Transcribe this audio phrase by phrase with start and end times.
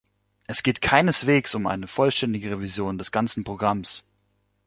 [0.47, 4.03] Es geht keineswegs um eine vollständige Revision des ganzen Programms!